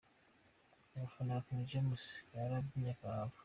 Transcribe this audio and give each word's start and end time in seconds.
Abafana 0.95 1.37
ba 1.37 1.43
King 1.45 1.63
James 1.69 2.03
barabyinnye 2.31 2.93
karahava. 2.99 3.37